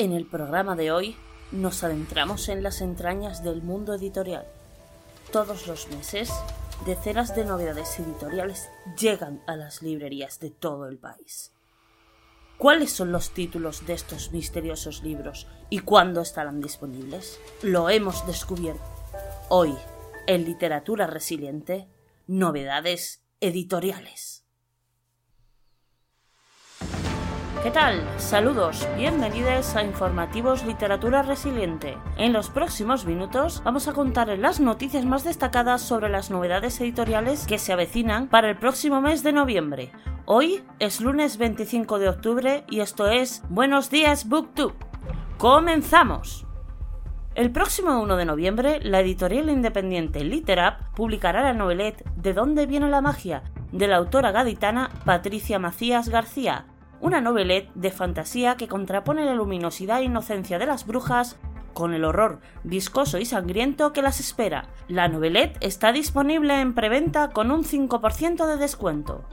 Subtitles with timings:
[0.00, 1.14] En el programa de hoy
[1.52, 4.46] nos adentramos en las entrañas del mundo editorial.
[5.30, 6.32] Todos los meses,
[6.86, 11.52] decenas de novedades editoriales llegan a las librerías de todo el país.
[12.56, 17.38] ¿Cuáles son los títulos de estos misteriosos libros y cuándo estarán disponibles?
[17.60, 18.82] Lo hemos descubierto.
[19.50, 19.76] Hoy,
[20.26, 21.90] en Literatura Resiliente,
[22.26, 24.39] novedades editoriales.
[27.62, 28.02] ¿Qué tal?
[28.16, 31.98] Saludos, bienvenidos a Informativos Literatura Resiliente.
[32.16, 37.46] En los próximos minutos vamos a contarles las noticias más destacadas sobre las novedades editoriales
[37.46, 39.92] que se avecinan para el próximo mes de noviembre.
[40.24, 44.74] Hoy es lunes 25 de octubre y esto es Buenos días BookTube.
[45.36, 46.46] ¡Comenzamos!
[47.34, 52.88] El próximo 1 de noviembre, la editorial independiente Literap publicará la novelette ¿De dónde viene
[52.88, 53.42] la magia?
[53.72, 56.66] de la autora gaditana Patricia Macías García,
[57.00, 61.38] una novelette de fantasía que contrapone la luminosidad e inocencia de las brujas
[61.72, 64.68] con el horror viscoso y sangriento que las espera.
[64.88, 69.24] La novelette está disponible en preventa con un 5% de descuento.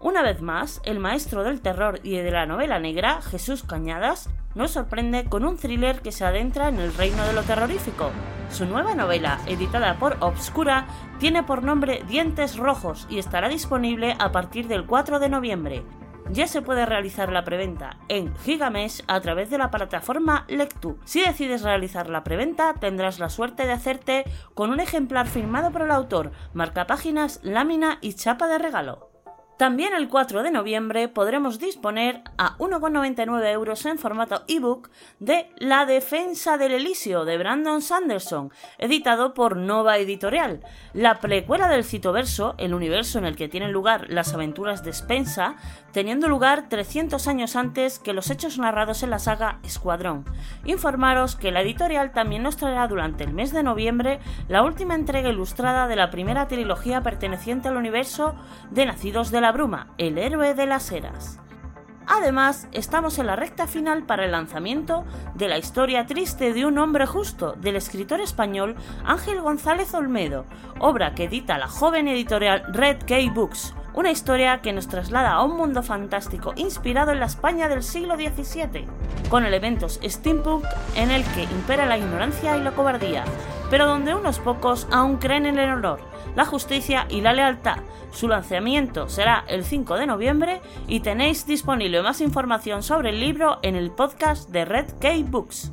[0.00, 4.70] Una vez más, el maestro del terror y de la novela negra, Jesús Cañadas, nos
[4.70, 8.10] sorprende con un thriller que se adentra en el reino de lo terrorífico.
[8.50, 10.86] Su nueva novela, editada por Obscura,
[11.18, 15.84] tiene por nombre Dientes Rojos y estará disponible a partir del 4 de noviembre
[16.32, 20.98] ya se puede realizar la preventa en Gigamesh a través de la plataforma Lectu.
[21.04, 25.82] Si decides realizar la preventa, tendrás la suerte de hacerte con un ejemplar firmado por
[25.82, 29.09] el autor, marcapáginas, lámina y chapa de regalo.
[29.60, 35.84] También el 4 de noviembre podremos disponer a 1,99 euros en formato ebook de La
[35.84, 40.62] defensa del Elíseo de Brandon Sanderson, editado por Nova Editorial.
[40.94, 45.56] La precuela del citoverso, el universo en el que tienen lugar las aventuras de Spensa,
[45.92, 50.24] teniendo lugar 300 años antes que los hechos narrados en la saga Escuadrón.
[50.64, 55.28] Informaros que la editorial también nos traerá durante el mes de noviembre la última entrega
[55.28, 58.34] ilustrada de la primera trilogía perteneciente al universo
[58.70, 61.40] de Nacidos de la bruma, el héroe de las eras.
[62.06, 66.76] Además, estamos en la recta final para el lanzamiento de La historia triste de un
[66.78, 68.74] hombre justo, del escritor español
[69.04, 70.44] Ángel González Olmedo,
[70.80, 75.44] obra que edita la joven editorial Red Key Books, una historia que nos traslada a
[75.44, 78.86] un mundo fantástico inspirado en la España del siglo XVII,
[79.28, 80.64] con elementos steampunk
[80.96, 83.24] en el que impera la ignorancia y la cobardía,
[83.70, 86.00] pero donde unos pocos aún creen en el honor,
[86.36, 87.78] la justicia y la lealtad.
[88.12, 93.58] Su lanzamiento será el 5 de noviembre y tenéis disponible más información sobre el libro
[93.62, 95.70] en el podcast de Red K Books.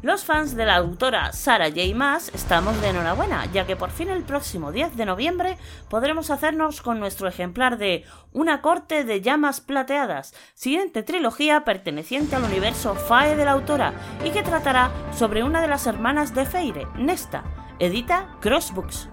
[0.00, 1.92] Los fans de la autora Sarah J.
[1.92, 6.82] Maas estamos de enhorabuena, ya que por fin el próximo 10 de noviembre podremos hacernos
[6.82, 13.34] con nuestro ejemplar de Una corte de llamas plateadas, siguiente trilogía perteneciente al universo FAE
[13.34, 13.92] de la autora
[14.24, 17.42] y que tratará sobre una de las hermanas de Feire, Nesta,
[17.80, 19.08] edita Crossbooks.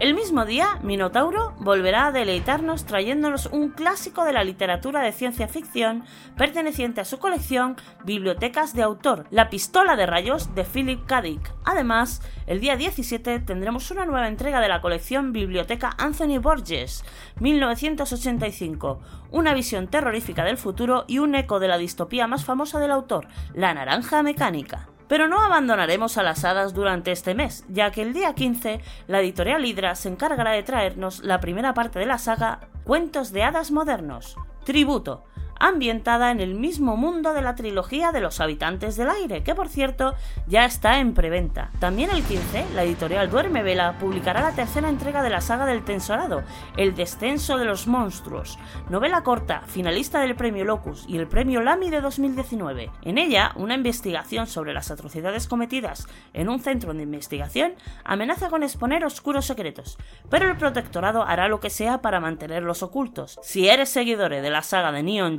[0.00, 5.46] El mismo día, Minotauro volverá a deleitarnos trayéndonos un clásico de la literatura de ciencia
[5.46, 6.04] ficción
[6.38, 11.20] perteneciente a su colección Bibliotecas de Autor, La Pistola de Rayos de Philip K.
[11.20, 11.52] Dick.
[11.66, 17.04] Además, el día 17 tendremos una nueva entrega de la colección Biblioteca Anthony Borges,
[17.38, 19.00] 1985,
[19.32, 23.28] una visión terrorífica del futuro y un eco de la distopía más famosa del autor,
[23.52, 24.88] La Naranja Mecánica.
[25.10, 29.18] Pero no abandonaremos a las hadas durante este mes, ya que el día 15 la
[29.18, 33.72] editorial Hydra se encargará de traernos la primera parte de la saga Cuentos de Hadas
[33.72, 35.24] Modernos, Tributo,
[35.60, 39.68] ambientada en el mismo mundo de la trilogía de los habitantes del aire, que por
[39.68, 40.14] cierto
[40.48, 41.70] ya está en preventa.
[41.78, 45.84] También el 15, la editorial Duerme Vela publicará la tercera entrega de la saga del
[45.84, 46.42] Tensorado,
[46.78, 51.90] El descenso de los monstruos, novela corta, finalista del premio Locus y el premio Lamy
[51.90, 52.90] de 2019.
[53.02, 58.62] En ella, una investigación sobre las atrocidades cometidas en un centro de investigación amenaza con
[58.62, 59.98] exponer oscuros secretos,
[60.30, 63.38] pero el protectorado hará lo que sea para mantenerlos ocultos.
[63.42, 65.38] Si eres seguidor de la saga de Neon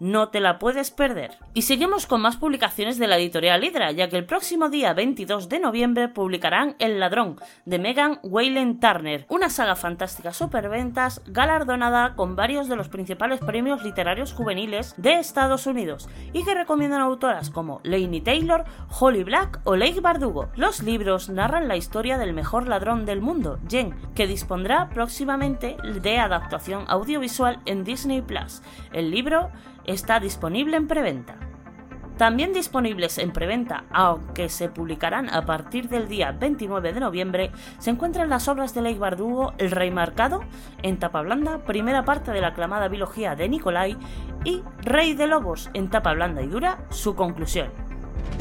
[0.00, 1.32] no te la puedes perder.
[1.54, 5.48] Y seguimos con más publicaciones de la editorial Hydra, ya que el próximo día 22
[5.48, 12.36] de noviembre publicarán El ladrón de Megan Wayland Turner, una saga fantástica superventas galardonada con
[12.36, 17.80] varios de los principales premios literarios juveniles de Estados Unidos y que recomiendan autoras como
[17.84, 18.64] Lainey Taylor,
[18.98, 20.48] Holly Black o Lake Bardugo.
[20.56, 26.18] Los libros narran la historia del mejor ladrón del mundo, Jen, que dispondrá próximamente de
[26.18, 28.62] adaptación audiovisual en Disney Plus.
[28.92, 29.43] El libro
[29.84, 31.38] está disponible en preventa.
[32.16, 37.90] También disponibles en preventa, aunque se publicarán a partir del día 29 de noviembre, se
[37.90, 40.40] encuentran las obras de Ley Bardugo El Rey Marcado,
[40.82, 43.96] en tapa blanda, primera parte de la aclamada biología de Nicolai,
[44.44, 47.83] y Rey de Lobos, en tapa blanda y dura, su conclusión.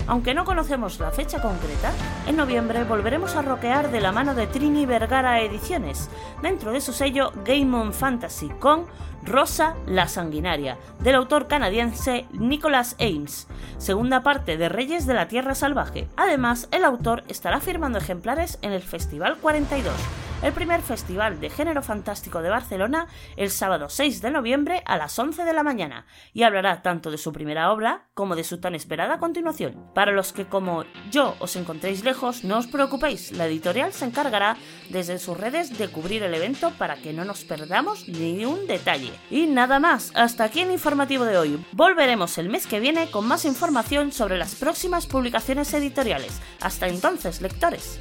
[0.07, 1.91] Aunque no conocemos la fecha concreta,
[2.27, 6.09] en noviembre volveremos a roquear de la mano de Trini Vergara Ediciones,
[6.41, 8.85] dentro de su sello Game on Fantasy con
[9.23, 13.47] Rosa la Sanguinaria, del autor canadiense Nicholas Ames,
[13.77, 16.09] segunda parte de Reyes de la Tierra Salvaje.
[16.17, 19.93] Además, el autor estará firmando ejemplares en el Festival 42
[20.43, 23.07] el primer festival de género fantástico de Barcelona
[23.37, 27.17] el sábado 6 de noviembre a las 11 de la mañana y hablará tanto de
[27.17, 29.89] su primera obra como de su tan esperada continuación.
[29.95, 34.57] Para los que como yo os encontréis lejos, no os preocupéis, la editorial se encargará
[34.89, 39.13] desde sus redes de cubrir el evento para que no nos perdamos ni un detalle.
[39.29, 41.65] Y nada más, hasta aquí el informativo de hoy.
[41.71, 46.41] Volveremos el mes que viene con más información sobre las próximas publicaciones editoriales.
[46.59, 47.99] Hasta entonces, lectores.